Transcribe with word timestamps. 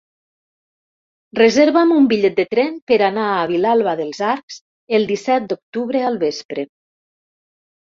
Reserva'm 1.39 1.93
un 1.95 2.07
bitllet 2.13 2.37
de 2.39 2.45
tren 2.55 2.79
per 2.93 2.97
anar 3.09 3.27
a 3.35 3.45
Vilalba 3.53 3.95
dels 4.01 4.23
Arcs 4.31 4.59
el 5.01 5.07
disset 5.15 5.49
d'octubre 5.55 6.05
al 6.11 6.21
vespre. 6.27 6.69